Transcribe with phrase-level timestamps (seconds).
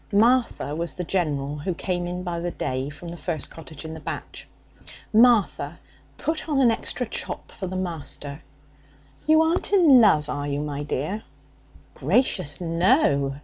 [0.11, 3.93] (Martha was the general who came in by the day from the first cottage in
[3.93, 4.47] the batch)
[5.13, 5.77] 'Martha,
[6.17, 8.41] put on an extra chop for the master.
[9.27, 11.21] You aren't in love, are you, my dear?'
[11.93, 13.35] 'Gracious, no!